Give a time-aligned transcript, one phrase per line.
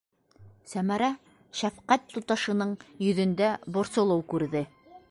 [0.71, 1.09] ...Сәмәрә
[1.59, 2.75] шәфҡәт туташының
[3.07, 4.69] йөҙөндә борсолоу күрҙе.